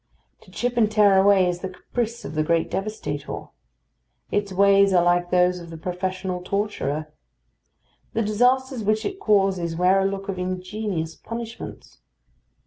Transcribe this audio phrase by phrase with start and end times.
[0.41, 3.49] To chip and tear away is the caprice of the great devastator.
[4.31, 7.13] Its ways are like those of the professional torturer.
[8.13, 11.99] The disasters which it causes wear a look of ingenious punishments.